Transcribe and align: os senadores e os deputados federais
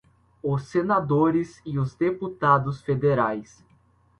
os 0.41 0.63
senadores 0.69 1.61
e 1.63 1.77
os 1.77 1.93
deputados 1.93 2.81
federais 2.81 3.63